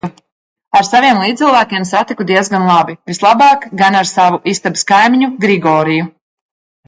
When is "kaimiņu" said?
4.95-5.29